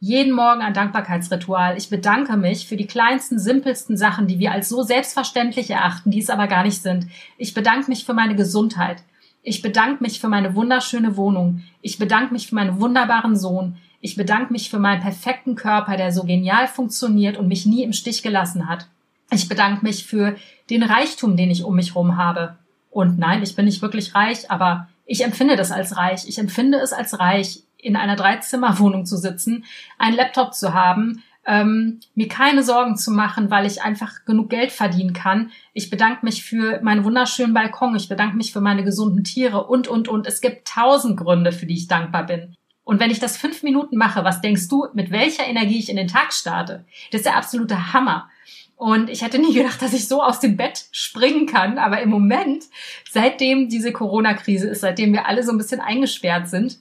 [0.00, 1.78] jeden Morgen ein Dankbarkeitsritual.
[1.78, 6.20] Ich bedanke mich für die kleinsten, simpelsten Sachen, die wir als so selbstverständlich erachten, die
[6.20, 7.06] es aber gar nicht sind.
[7.38, 9.02] Ich bedanke mich für meine Gesundheit.
[9.42, 11.62] Ich bedanke mich für meine wunderschöne Wohnung.
[11.80, 13.76] Ich bedanke mich für meinen wunderbaren Sohn.
[14.04, 17.94] Ich bedanke mich für meinen perfekten Körper, der so genial funktioniert und mich nie im
[17.94, 18.86] Stich gelassen hat.
[19.32, 20.36] Ich bedanke mich für
[20.68, 22.58] den Reichtum, den ich um mich herum habe.
[22.90, 26.28] Und nein, ich bin nicht wirklich reich, aber ich empfinde das als reich.
[26.28, 29.64] Ich empfinde es als reich, in einer Dreizimmerwohnung zu sitzen,
[29.96, 34.70] einen Laptop zu haben, ähm, mir keine Sorgen zu machen, weil ich einfach genug Geld
[34.70, 35.50] verdienen kann.
[35.72, 37.96] Ich bedanke mich für meinen wunderschönen Balkon.
[37.96, 40.26] Ich bedanke mich für meine gesunden Tiere und, und, und.
[40.26, 42.54] Es gibt tausend Gründe, für die ich dankbar bin.
[42.84, 45.96] Und wenn ich das fünf Minuten mache, was denkst du, mit welcher Energie ich in
[45.96, 46.84] den Tag starte?
[47.10, 48.28] Das ist der absolute Hammer.
[48.76, 51.78] Und ich hätte nie gedacht, dass ich so aus dem Bett springen kann.
[51.78, 52.64] Aber im Moment,
[53.10, 56.78] seitdem diese Corona-Krise ist, seitdem wir alle so ein bisschen eingesperrt sind,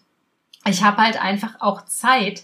[0.66, 2.44] ich habe halt einfach auch Zeit,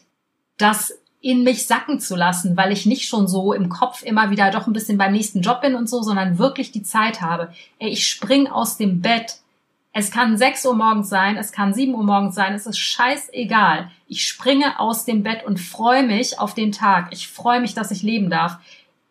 [0.58, 4.52] das in mich sacken zu lassen, weil ich nicht schon so im Kopf immer wieder
[4.52, 7.54] doch ein bisschen beim nächsten Job bin und so, sondern wirklich die Zeit habe.
[7.78, 9.40] Ey, ich spring aus dem Bett
[10.00, 13.92] es kann 6 Uhr morgens sein, es kann 7 Uhr morgens sein, es ist scheißegal.
[14.08, 17.10] Ich springe aus dem Bett und freue mich auf den Tag.
[17.12, 18.60] Ich freue mich, dass ich leben darf.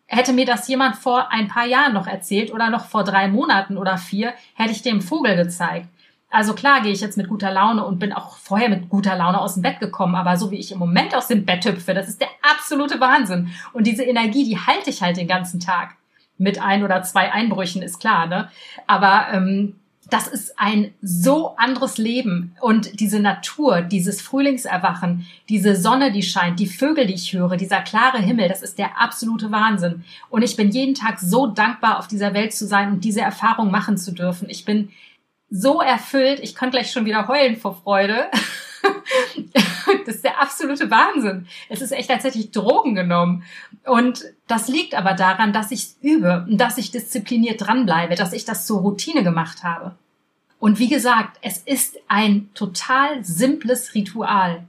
[0.07, 3.77] Hätte mir das jemand vor ein paar Jahren noch erzählt oder noch vor drei Monaten
[3.77, 5.87] oder vier, hätte ich dem Vogel gezeigt.
[6.31, 9.39] Also klar gehe ich jetzt mit guter Laune und bin auch vorher mit guter Laune
[9.39, 12.09] aus dem Bett gekommen, aber so wie ich im Moment aus dem Bett hüpfe, das
[12.09, 13.51] ist der absolute Wahnsinn.
[13.73, 15.97] Und diese Energie, die halte ich halt den ganzen Tag.
[16.39, 18.49] Mit ein oder zwei Einbrüchen ist klar, ne?
[18.87, 19.75] Aber ähm,
[20.09, 22.55] das ist ein so anderes Leben.
[22.61, 27.81] Und diese Natur, dieses Frühlingserwachen, diese Sonne, die scheint, die Vögel, die ich höre, dieser
[27.81, 30.03] klare Himmel, das ist der absolute Wahnsinn.
[30.29, 33.71] Und ich bin jeden Tag so dankbar, auf dieser Welt zu sein und diese Erfahrung
[33.71, 34.49] machen zu dürfen.
[34.49, 34.89] Ich bin
[35.49, 38.27] so erfüllt, ich könnte gleich schon wieder heulen vor Freude.
[40.05, 41.47] das ist der absolute Wahnsinn.
[41.69, 43.43] Es ist echt, als hätte ich Drogen genommen.
[43.85, 48.33] Und das liegt aber daran, dass ich es übe und dass ich diszipliniert dranbleibe, dass
[48.33, 49.95] ich das zur Routine gemacht habe.
[50.59, 54.63] Und wie gesagt, es ist ein total simples Ritual.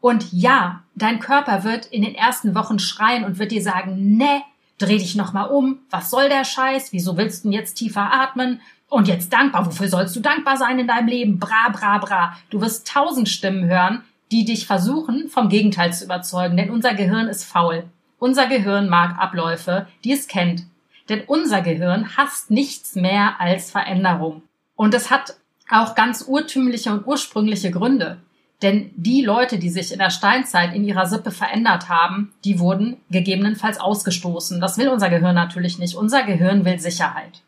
[0.00, 4.42] Und ja, dein Körper wird in den ersten Wochen schreien und wird dir sagen, ne,
[4.78, 9.08] dreh dich nochmal um, was soll der Scheiß, wieso willst du jetzt tiefer atmen, und
[9.08, 9.64] jetzt dankbar.
[9.64, 11.38] Wofür sollst du dankbar sein in deinem Leben?
[11.38, 12.36] Bra, bra, bra.
[12.50, 16.56] Du wirst tausend Stimmen hören, die dich versuchen, vom Gegenteil zu überzeugen.
[16.56, 17.84] Denn unser Gehirn ist faul.
[18.18, 20.64] Unser Gehirn mag Abläufe, die es kennt.
[21.08, 24.42] Denn unser Gehirn hasst nichts mehr als Veränderung.
[24.76, 25.36] Und es hat
[25.70, 28.18] auch ganz urtümliche und ursprüngliche Gründe.
[28.62, 32.98] Denn die Leute, die sich in der Steinzeit in ihrer Sippe verändert haben, die wurden
[33.10, 34.60] gegebenenfalls ausgestoßen.
[34.60, 35.94] Das will unser Gehirn natürlich nicht.
[35.94, 37.42] Unser Gehirn will Sicherheit.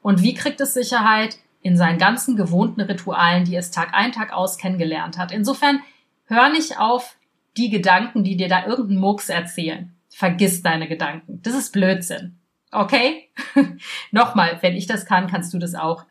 [0.00, 1.38] Und wie kriegt es Sicherheit?
[1.60, 5.32] In seinen ganzen gewohnten Ritualen, die es Tag ein, Tag aus kennengelernt hat.
[5.32, 5.80] Insofern
[6.26, 7.16] hör nicht auf
[7.56, 9.94] die Gedanken, die dir da irgendeinen Murks erzählen.
[10.10, 11.40] Vergiss deine Gedanken.
[11.42, 12.38] Das ist Blödsinn.
[12.70, 13.28] Okay?
[14.10, 16.04] Nochmal, wenn ich das kann, kannst du das auch.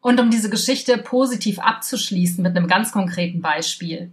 [0.00, 4.12] Und um diese Geschichte positiv abzuschließen mit einem ganz konkreten Beispiel.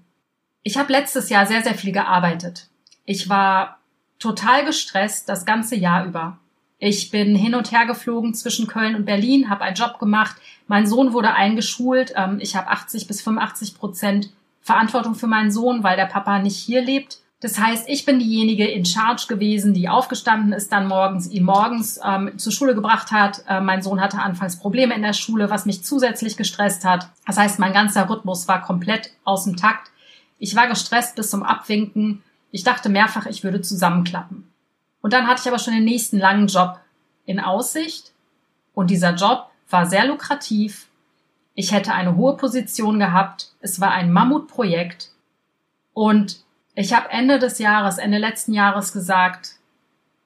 [0.63, 2.69] Ich habe letztes Jahr sehr, sehr viel gearbeitet.
[3.05, 3.79] Ich war
[4.19, 6.39] total gestresst das ganze Jahr über.
[6.79, 10.35] Ich bin hin und her geflogen zwischen Köln und Berlin, habe einen Job gemacht.
[10.67, 12.13] Mein Sohn wurde eingeschult.
[12.15, 14.29] Ähm, ich habe 80 bis 85 Prozent
[14.65, 17.19] Verantwortung für meinen Sohn, weil der Papa nicht hier lebt.
[17.39, 21.99] Das heißt, ich bin diejenige in Charge gewesen, die aufgestanden ist, dann morgens ihn morgens
[22.03, 23.43] ähm, zur Schule gebracht hat.
[23.47, 27.09] Äh, mein Sohn hatte anfangs Probleme in der Schule, was mich zusätzlich gestresst hat.
[27.27, 29.91] Das heißt, mein ganzer Rhythmus war komplett aus dem Takt.
[30.39, 32.23] Ich war gestresst bis zum Abwinken.
[32.49, 34.51] Ich dachte mehrfach, ich würde zusammenklappen.
[35.01, 36.79] Und dann hatte ich aber schon den nächsten langen Job
[37.27, 38.13] in Aussicht.
[38.73, 40.84] Und dieser Job war sehr lukrativ.
[41.55, 43.51] Ich hätte eine hohe Position gehabt.
[43.61, 45.11] Es war ein Mammutprojekt.
[45.93, 46.43] Und
[46.75, 49.55] ich habe Ende des Jahres, Ende letzten Jahres gesagt,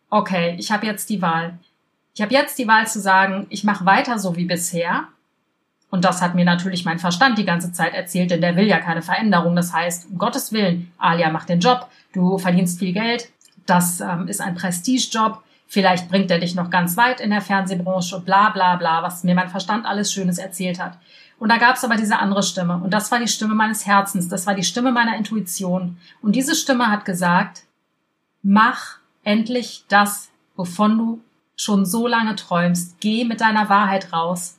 [0.09, 1.59] okay, ich habe jetzt die Wahl.
[2.15, 5.07] Ich habe jetzt die Wahl zu sagen, ich mache weiter so wie bisher.
[5.91, 8.79] Und das hat mir natürlich mein Verstand die ganze Zeit erzählt, denn der will ja
[8.79, 9.55] keine Veränderung.
[9.55, 13.29] Das heißt, um Gottes Willen, Alia macht den Job, du verdienst viel Geld,
[13.65, 18.19] das ähm, ist ein Prestigejob, vielleicht bringt er dich noch ganz weit in der Fernsehbranche,
[18.19, 20.97] bla bla bla, was mir mein Verstand alles Schönes erzählt hat.
[21.38, 22.77] Und da gab es aber diese andere Stimme.
[22.84, 25.97] Und das war die Stimme meines Herzens, das war die Stimme meiner Intuition.
[26.21, 27.63] Und diese Stimme hat gesagt,
[28.41, 31.21] mach endlich das, wovon du
[31.55, 32.99] schon so lange träumst.
[32.99, 34.58] Geh mit deiner Wahrheit raus.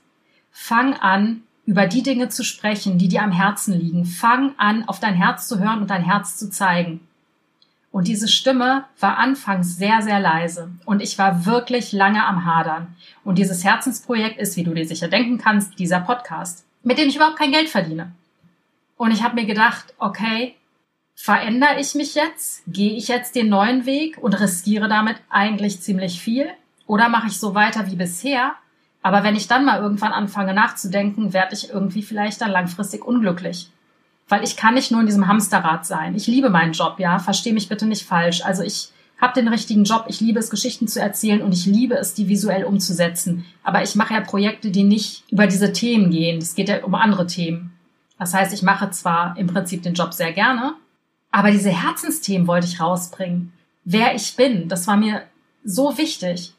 [0.51, 4.05] Fang an, über die Dinge zu sprechen, die dir am Herzen liegen.
[4.05, 7.01] Fang an, auf dein Herz zu hören und dein Herz zu zeigen.
[7.93, 10.71] Und diese Stimme war anfangs sehr, sehr leise.
[10.85, 12.95] Und ich war wirklich lange am Hadern.
[13.25, 17.17] Und dieses Herzensprojekt ist, wie du dir sicher denken kannst, dieser Podcast, mit dem ich
[17.17, 18.13] überhaupt kein Geld verdiene.
[18.97, 20.55] Und ich habe mir gedacht, okay,
[21.17, 22.63] verändere ich mich jetzt?
[22.69, 26.49] Gehe ich jetzt den neuen Weg und riskiere damit eigentlich ziemlich viel?
[26.87, 28.53] Oder mache ich so weiter wie bisher?
[29.03, 33.71] Aber wenn ich dann mal irgendwann anfange nachzudenken, werde ich irgendwie vielleicht dann langfristig unglücklich
[34.31, 36.15] weil ich kann nicht nur in diesem Hamsterrad sein.
[36.15, 38.43] Ich liebe meinen Job, ja, verstehe mich bitte nicht falsch.
[38.43, 38.91] Also ich
[39.21, 42.29] habe den richtigen Job, ich liebe es, Geschichten zu erzählen und ich liebe es, die
[42.29, 43.45] visuell umzusetzen.
[43.63, 46.39] Aber ich mache ja Projekte, die nicht über diese Themen gehen.
[46.39, 47.73] Es geht ja um andere Themen.
[48.19, 50.75] Das heißt, ich mache zwar im Prinzip den Job sehr gerne,
[51.33, 53.53] aber diese Herzensthemen wollte ich rausbringen.
[53.85, 55.23] Wer ich bin, das war mir
[55.65, 56.55] so wichtig.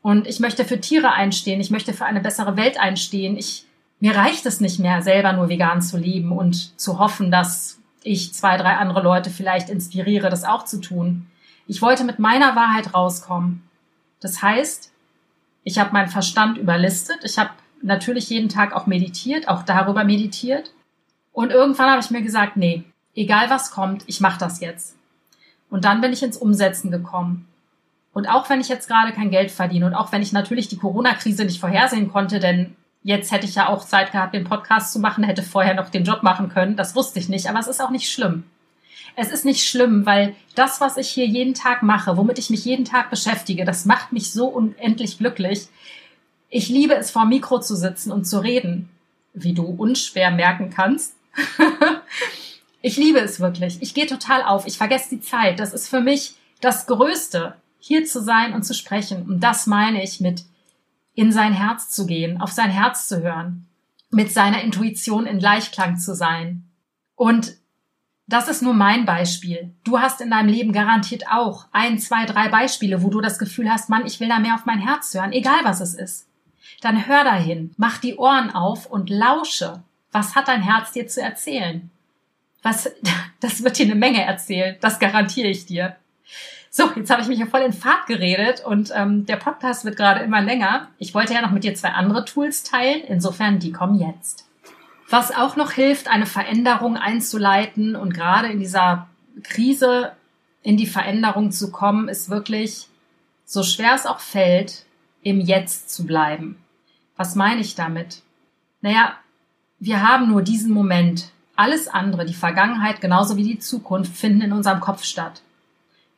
[0.00, 3.36] Und ich möchte für Tiere einstehen, ich möchte für eine bessere Welt einstehen.
[3.36, 3.65] Ich
[4.00, 8.34] mir reicht es nicht mehr, selber nur vegan zu leben und zu hoffen, dass ich
[8.34, 11.26] zwei, drei andere Leute vielleicht inspiriere, das auch zu tun.
[11.66, 13.62] Ich wollte mit meiner Wahrheit rauskommen.
[14.20, 14.92] Das heißt,
[15.64, 17.18] ich habe meinen Verstand überlistet.
[17.24, 17.50] Ich habe
[17.82, 20.72] natürlich jeden Tag auch meditiert, auch darüber meditiert.
[21.32, 24.96] Und irgendwann habe ich mir gesagt, nee, egal was kommt, ich mache das jetzt.
[25.68, 27.48] Und dann bin ich ins Umsetzen gekommen.
[28.12, 30.78] Und auch wenn ich jetzt gerade kein Geld verdiene und auch wenn ich natürlich die
[30.78, 34.98] Corona-Krise nicht vorhersehen konnte, denn Jetzt hätte ich ja auch Zeit gehabt, den Podcast zu
[34.98, 36.74] machen, hätte vorher noch den Job machen können.
[36.74, 38.42] Das wusste ich nicht, aber es ist auch nicht schlimm.
[39.14, 42.64] Es ist nicht schlimm, weil das, was ich hier jeden Tag mache, womit ich mich
[42.64, 45.68] jeden Tag beschäftige, das macht mich so unendlich glücklich.
[46.50, 48.88] Ich liebe es, vor Mikro zu sitzen und zu reden,
[49.34, 51.14] wie du unschwer merken kannst.
[52.82, 53.80] ich liebe es wirklich.
[53.82, 54.66] Ich gehe total auf.
[54.66, 55.60] Ich vergesse die Zeit.
[55.60, 59.22] Das ist für mich das Größte, hier zu sein und zu sprechen.
[59.28, 60.42] Und das meine ich mit
[61.16, 63.66] in sein Herz zu gehen, auf sein Herz zu hören,
[64.10, 66.68] mit seiner Intuition in Gleichklang zu sein.
[67.16, 67.54] Und
[68.28, 69.72] das ist nur mein Beispiel.
[69.82, 73.70] Du hast in deinem Leben garantiert auch ein, zwei, drei Beispiele, wo du das Gefühl
[73.70, 76.28] hast, Mann, ich will da mehr auf mein Herz hören, egal was es ist.
[76.82, 79.82] Dann hör dahin, mach die Ohren auf und lausche.
[80.12, 81.90] Was hat dein Herz dir zu erzählen?
[82.62, 82.90] Was,
[83.40, 85.96] das wird dir eine Menge erzählen, das garantiere ich dir.
[86.76, 89.96] So, jetzt habe ich mich hier voll in Fahrt geredet und ähm, der Podcast wird
[89.96, 90.88] gerade immer länger.
[90.98, 94.46] Ich wollte ja noch mit dir zwei andere Tools teilen, insofern die kommen jetzt.
[95.08, 99.08] Was auch noch hilft, eine Veränderung einzuleiten und gerade in dieser
[99.42, 100.12] Krise
[100.62, 102.88] in die Veränderung zu kommen, ist wirklich,
[103.46, 104.84] so schwer es auch fällt,
[105.22, 106.58] im Jetzt zu bleiben.
[107.16, 108.20] Was meine ich damit?
[108.82, 109.14] Naja,
[109.78, 111.30] wir haben nur diesen Moment.
[111.54, 115.40] Alles andere, die Vergangenheit genauso wie die Zukunft, finden in unserem Kopf statt.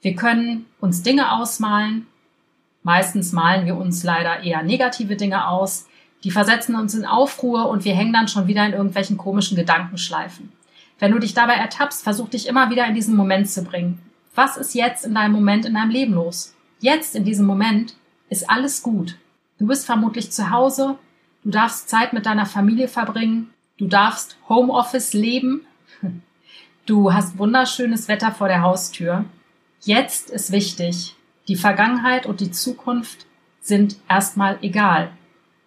[0.00, 2.06] Wir können uns Dinge ausmalen.
[2.82, 5.88] Meistens malen wir uns leider eher negative Dinge aus.
[6.24, 10.52] Die versetzen uns in Aufruhr und wir hängen dann schon wieder in irgendwelchen komischen Gedankenschleifen.
[10.98, 14.00] Wenn du dich dabei ertappst, versuch dich immer wieder in diesen Moment zu bringen.
[14.34, 16.54] Was ist jetzt in deinem Moment in deinem Leben los?
[16.80, 17.94] Jetzt, in diesem Moment,
[18.30, 19.16] ist alles gut.
[19.58, 20.96] Du bist vermutlich zu Hause,
[21.42, 25.62] du darfst Zeit mit deiner Familie verbringen, du darfst Homeoffice leben,
[26.87, 29.24] du hast wunderschönes Wetter vor der Haustür
[29.88, 31.16] Jetzt ist wichtig.
[31.48, 33.24] Die Vergangenheit und die Zukunft
[33.62, 35.12] sind erstmal egal.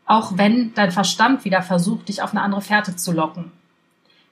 [0.06, 3.52] Auch wenn dein Verstand wieder versucht, dich auf eine andere Fährte zu locken.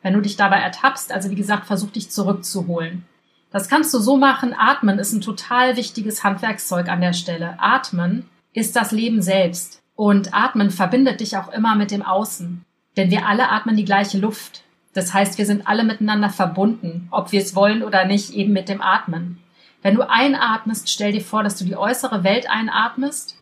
[0.04, 3.04] Wenn du dich dabei ertappst, also wie gesagt, versuch dich zurückzuholen.
[3.50, 4.54] Das kannst du so machen.
[4.56, 7.56] Atmen ist ein total wichtiges Handwerkszeug an der Stelle.
[7.58, 9.82] Atmen ist das Leben selbst.
[9.96, 12.64] Und Atmen verbindet dich auch immer mit dem Außen.
[12.96, 14.62] Denn wir alle atmen die gleiche Luft.
[14.94, 18.70] Das heißt, wir sind alle miteinander verbunden, ob wir es wollen oder nicht, eben mit
[18.70, 19.40] dem Atmen.
[19.82, 23.38] Wenn du einatmest, stell dir vor, dass du die äußere Welt einatmest,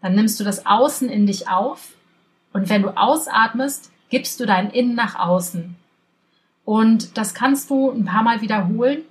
[0.00, 1.90] dann nimmst du das Außen in dich auf
[2.52, 5.76] und wenn du ausatmest, gibst du dein Innen nach außen.
[6.64, 9.02] Und das kannst du ein paar Mal wiederholen.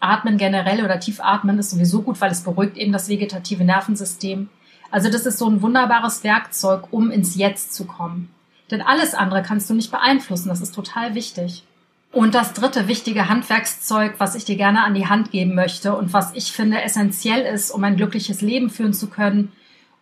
[0.00, 4.48] Atmen generell oder Tiefatmen ist sowieso gut, weil es beruhigt eben das vegetative Nervensystem.
[4.90, 8.30] Also das ist so ein wunderbares Werkzeug, um ins Jetzt zu kommen.
[8.70, 10.48] Denn alles andere kannst du nicht beeinflussen.
[10.48, 11.64] Das ist total wichtig.
[12.14, 16.12] Und das dritte wichtige Handwerkszeug, was ich dir gerne an die Hand geben möchte und
[16.12, 19.50] was ich finde essentiell ist, um ein glückliches Leben führen zu können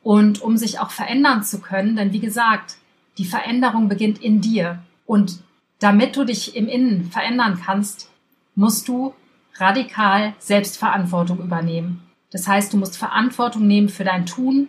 [0.02, 1.96] und um sich auch verändern zu können.
[1.96, 2.76] Denn wie gesagt,
[3.16, 4.82] die Veränderung beginnt in dir.
[5.06, 5.42] Und
[5.78, 8.10] damit du dich im Innen verändern kannst,
[8.54, 9.14] musst du
[9.56, 12.02] radikal Selbstverantwortung übernehmen.
[12.30, 14.68] Das heißt, du musst Verantwortung nehmen für dein Tun,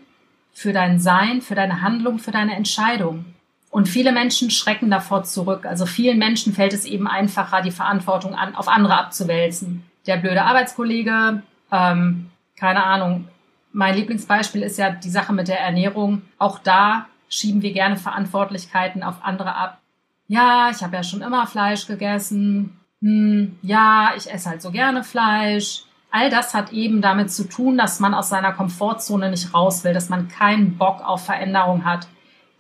[0.54, 3.26] für dein Sein, für deine Handlung, für deine Entscheidung.
[3.74, 5.66] Und viele Menschen schrecken davor zurück.
[5.66, 9.84] Also vielen Menschen fällt es eben einfacher, die Verantwortung an, auf andere abzuwälzen.
[10.06, 13.28] Der blöde Arbeitskollege, ähm, keine Ahnung.
[13.72, 16.22] Mein Lieblingsbeispiel ist ja die Sache mit der Ernährung.
[16.38, 19.80] Auch da schieben wir gerne Verantwortlichkeiten auf andere ab.
[20.28, 22.80] Ja, ich habe ja schon immer Fleisch gegessen.
[23.02, 25.82] Hm, ja, ich esse halt so gerne Fleisch.
[26.12, 29.96] All das hat eben damit zu tun, dass man aus seiner Komfortzone nicht raus will,
[29.96, 32.06] dass man keinen Bock auf Veränderung hat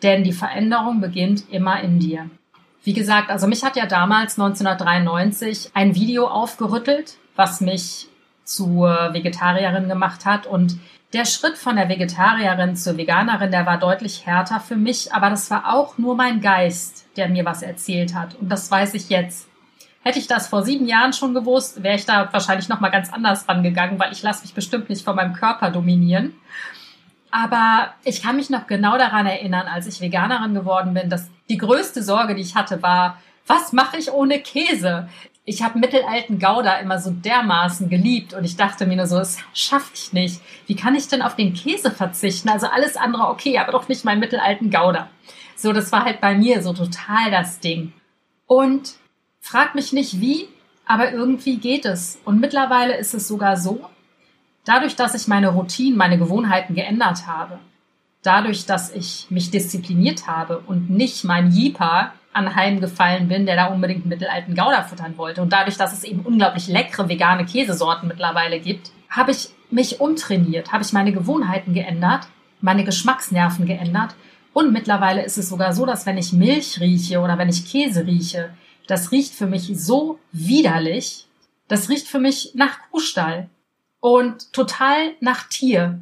[0.03, 2.29] denn die Veränderung beginnt immer in dir.
[2.83, 8.09] Wie gesagt, also mich hat ja damals 1993 ein Video aufgerüttelt, was mich
[8.43, 10.77] zur Vegetarierin gemacht hat und
[11.13, 15.49] der Schritt von der Vegetarierin zur Veganerin, der war deutlich härter für mich, aber das
[15.49, 19.47] war auch nur mein Geist, der mir was erzählt hat und das weiß ich jetzt.
[20.01, 23.13] Hätte ich das vor sieben Jahren schon gewusst, wäre ich da wahrscheinlich noch mal ganz
[23.13, 26.33] anders rangegangen, weil ich lasse mich bestimmt nicht von meinem Körper dominieren.
[27.35, 31.57] Aber ich kann mich noch genau daran erinnern, als ich Veganerin geworden bin, dass die
[31.57, 33.17] größte Sorge, die ich hatte, war,
[33.47, 35.09] was mache ich ohne Käse?
[35.43, 39.39] Ich habe mittelalten Gouda immer so dermaßen geliebt und ich dachte mir nur so, das
[39.55, 40.41] schaffe ich nicht.
[40.67, 42.49] Wie kann ich denn auf den Käse verzichten?
[42.49, 45.09] Also alles andere okay, aber doch nicht meinen mittelalten Gouda.
[45.55, 47.93] So, das war halt bei mir so total das Ding.
[48.45, 48.93] Und
[49.39, 50.49] frag mich nicht wie,
[50.85, 52.19] aber irgendwie geht es.
[52.25, 53.89] Und mittlerweile ist es sogar so,
[54.65, 57.59] Dadurch, dass ich meine Routinen, meine Gewohnheiten geändert habe,
[58.21, 64.05] dadurch, dass ich mich diszipliniert habe und nicht mein Jeeper anheimgefallen bin, der da unbedingt
[64.05, 68.91] mittelalten Gouda futtern wollte und dadurch, dass es eben unglaublich leckere vegane Käsesorten mittlerweile gibt,
[69.09, 72.27] habe ich mich umtrainiert, habe ich meine Gewohnheiten geändert,
[72.61, 74.15] meine Geschmacksnerven geändert
[74.53, 78.07] und mittlerweile ist es sogar so, dass wenn ich Milch rieche oder wenn ich Käse
[78.07, 78.51] rieche,
[78.87, 81.27] das riecht für mich so widerlich,
[81.67, 83.49] das riecht für mich nach Kuhstall
[84.03, 85.97] und total nach Tier.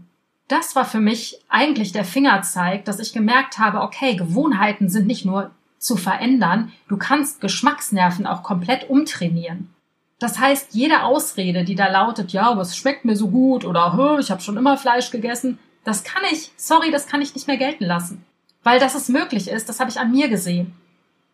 [0.47, 5.23] Das war für mich eigentlich der Fingerzeig, dass ich gemerkt habe, okay, Gewohnheiten sind nicht
[5.23, 9.69] nur zu verändern, du kannst Geschmacksnerven auch komplett umtrainieren.
[10.17, 14.31] Das heißt, jede Ausrede, die da lautet, ja, was schmeckt mir so gut oder ich
[14.31, 17.85] habe schon immer Fleisch gegessen, das kann ich, sorry, das kann ich nicht mehr gelten
[17.85, 18.25] lassen.
[18.63, 20.73] Weil dass es möglich ist, das habe ich an mir gesehen.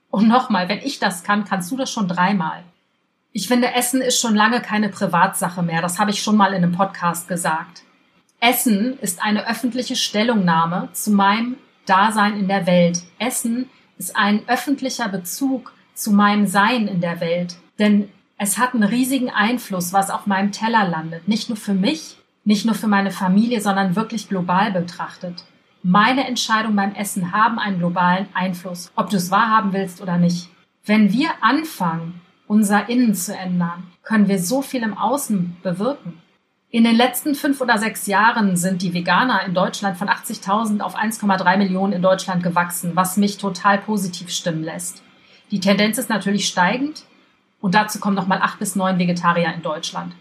[0.10, 2.66] Und nochmal, wenn ich das kann, kannst du das schon dreimal.
[3.38, 5.80] Ich finde, Essen ist schon lange keine Privatsache mehr.
[5.84, 7.84] Das habe ich schon mal in einem Podcast gesagt.
[8.40, 13.04] Essen ist eine öffentliche Stellungnahme zu meinem Dasein in der Welt.
[13.20, 13.70] Essen
[14.00, 17.58] ist ein öffentlicher Bezug zu meinem Sein in der Welt.
[17.78, 21.28] Denn es hat einen riesigen Einfluss, was auf meinem Teller landet.
[21.28, 25.44] Nicht nur für mich, nicht nur für meine Familie, sondern wirklich global betrachtet.
[25.84, 30.50] Meine Entscheidungen beim Essen haben einen globalen Einfluss, ob du es wahrhaben willst oder nicht.
[30.84, 36.22] Wenn wir anfangen, unser Innen zu ändern, können wir so viel im Außen bewirken.
[36.70, 40.98] In den letzten fünf oder sechs Jahren sind die Veganer in Deutschland von 80.000 auf
[40.98, 45.02] 1,3 Millionen in Deutschland gewachsen, was mich total positiv stimmen lässt.
[45.52, 47.06] Die Tendenz ist natürlich steigend
[47.62, 50.14] und dazu kommen nochmal acht bis neun Vegetarier in Deutschland.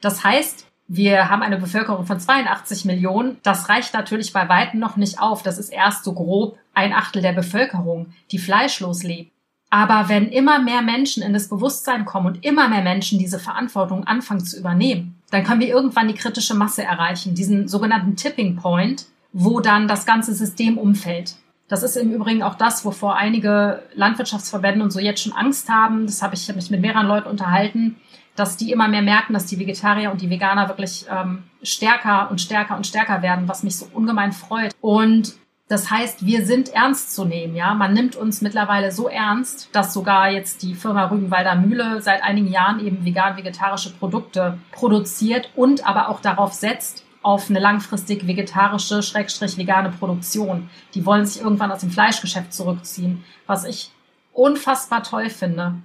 [0.00, 3.38] Das heißt, wir haben eine Bevölkerung von 82 Millionen.
[3.42, 5.42] Das reicht natürlich bei weitem noch nicht auf.
[5.42, 9.32] Das ist erst so grob ein Achtel der Bevölkerung, die fleischlos lebt.
[9.74, 14.04] Aber wenn immer mehr Menschen in das Bewusstsein kommen und immer mehr Menschen diese Verantwortung
[14.04, 19.06] anfangen zu übernehmen, dann können wir irgendwann die kritische Masse erreichen, diesen sogenannten Tipping Point,
[19.32, 21.34] wo dann das ganze System umfällt.
[21.66, 26.06] Das ist im Übrigen auch das, wovor einige Landwirtschaftsverbände und so jetzt schon Angst haben.
[26.06, 27.96] Das habe ich, hab mich mit mehreren Leuten unterhalten,
[28.36, 32.40] dass die immer mehr merken, dass die Vegetarier und die Veganer wirklich ähm, stärker und
[32.40, 34.72] stärker und stärker werden, was mich so ungemein freut.
[34.80, 35.34] Und
[35.68, 37.72] das heißt, wir sind ernst zu nehmen, ja.
[37.74, 42.48] Man nimmt uns mittlerweile so ernst, dass sogar jetzt die Firma Rügenwalder Mühle seit einigen
[42.48, 49.56] Jahren eben vegan-vegetarische Produkte produziert und aber auch darauf setzt, auf eine langfristig vegetarische, schrägstrich
[49.56, 50.68] vegane Produktion.
[50.92, 53.90] Die wollen sich irgendwann aus dem Fleischgeschäft zurückziehen, was ich
[54.32, 55.76] unfassbar toll finde.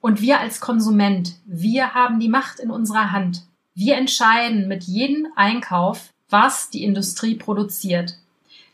[0.00, 3.44] Und wir als Konsument, wir haben die Macht in unserer Hand.
[3.74, 8.14] Wir entscheiden mit jedem Einkauf, was die Industrie produziert.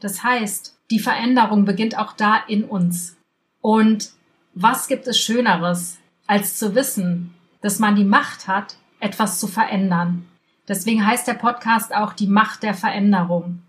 [0.05, 3.17] Das heißt, die Veränderung beginnt auch da in uns.
[3.63, 4.11] Und
[4.53, 5.97] was gibt es Schöneres,
[6.27, 7.33] als zu wissen,
[7.63, 10.27] dass man die Macht hat, etwas zu verändern?
[10.69, 13.63] Deswegen heißt der Podcast auch die Macht der Veränderung.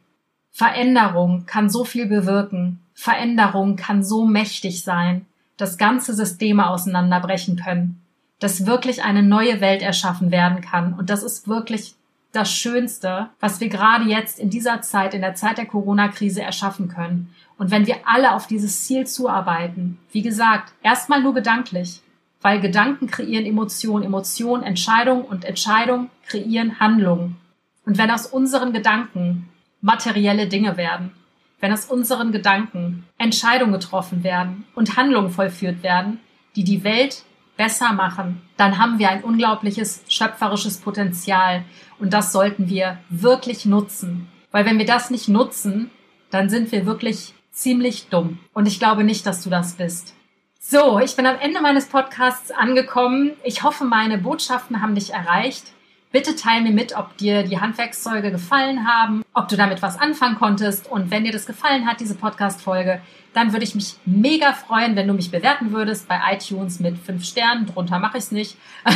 [0.51, 2.81] Veränderung kann so viel bewirken.
[2.93, 5.25] Veränderung kann so mächtig sein,
[5.55, 8.01] dass ganze Systeme auseinanderbrechen können,
[8.39, 10.95] dass wirklich eine neue Welt erschaffen werden kann.
[10.95, 11.95] Und das ist wirklich
[12.35, 16.87] das Schönste, was wir gerade jetzt in dieser Zeit, in der Zeit der Corona-Krise erschaffen
[16.87, 17.33] können.
[17.57, 22.01] Und wenn wir alle auf dieses Ziel zuarbeiten, wie gesagt, erstmal nur gedanklich,
[22.41, 27.37] weil Gedanken kreieren Emotionen, Emotionen Entscheidung und Entscheidung kreieren Handlungen.
[27.85, 29.49] Und wenn aus unseren Gedanken
[29.81, 31.11] materielle Dinge werden,
[31.59, 36.19] wenn aus unseren Gedanken Entscheidungen getroffen werden und Handlungen vollführt werden,
[36.55, 37.23] die die Welt
[37.57, 41.63] besser machen, dann haben wir ein unglaubliches schöpferisches Potenzial
[41.99, 44.27] und das sollten wir wirklich nutzen.
[44.51, 45.91] Weil wenn wir das nicht nutzen,
[46.29, 48.39] dann sind wir wirklich ziemlich dumm.
[48.53, 50.13] Und ich glaube nicht, dass du das bist.
[50.59, 53.33] So, ich bin am Ende meines Podcasts angekommen.
[53.43, 55.71] Ich hoffe, meine Botschaften haben dich erreicht.
[56.15, 60.37] Bitte teile mir mit, ob dir die Handwerkszeuge gefallen haben, ob du damit was anfangen
[60.37, 60.89] konntest.
[60.89, 63.01] Und wenn dir das gefallen hat, diese Podcast-Folge,
[63.33, 67.25] dann würde ich mich mega freuen, wenn du mich bewerten würdest bei iTunes mit fünf
[67.25, 67.65] Sternen.
[67.65, 68.55] Drunter mache ich es nicht.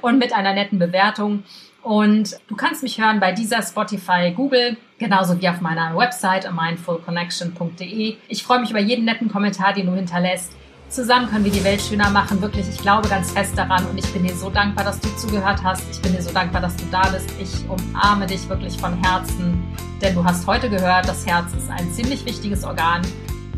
[0.00, 1.42] und mit einer netten Bewertung.
[1.82, 8.16] Und du kannst mich hören bei dieser Spotify, Google, genauso wie auf meiner Website mindfulconnection.de.
[8.28, 10.56] Ich freue mich über jeden netten Kommentar, den du hinterlässt.
[10.90, 12.42] Zusammen können wir die Welt schöner machen.
[12.42, 15.62] Wirklich, ich glaube ganz fest daran und ich bin dir so dankbar, dass du zugehört
[15.62, 15.88] hast.
[15.88, 17.32] Ich bin dir so dankbar, dass du da bist.
[17.40, 19.62] Ich umarme dich wirklich von Herzen,
[20.02, 23.02] denn du hast heute gehört, das Herz ist ein ziemlich wichtiges Organ.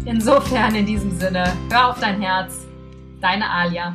[0.05, 2.67] Insofern in diesem Sinne, hör auf dein Herz.
[3.23, 3.95] Deine Alia.